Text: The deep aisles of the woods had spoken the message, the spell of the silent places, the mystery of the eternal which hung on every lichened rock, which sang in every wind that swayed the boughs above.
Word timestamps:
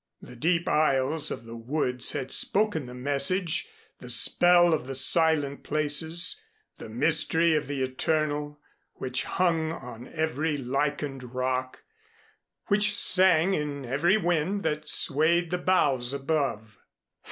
The 0.19 0.35
deep 0.35 0.67
aisles 0.67 1.29
of 1.29 1.43
the 1.45 1.55
woods 1.55 2.13
had 2.13 2.31
spoken 2.31 2.87
the 2.87 2.95
message, 2.95 3.69
the 3.99 4.09
spell 4.09 4.73
of 4.73 4.87
the 4.87 4.95
silent 4.95 5.61
places, 5.61 6.41
the 6.79 6.89
mystery 6.89 7.53
of 7.53 7.67
the 7.67 7.83
eternal 7.83 8.59
which 8.95 9.25
hung 9.25 9.71
on 9.71 10.07
every 10.07 10.57
lichened 10.57 11.35
rock, 11.35 11.83
which 12.65 12.95
sang 12.97 13.53
in 13.53 13.85
every 13.85 14.17
wind 14.17 14.63
that 14.63 14.89
swayed 14.89 15.51
the 15.51 15.59
boughs 15.59 16.13
above. 16.13 16.79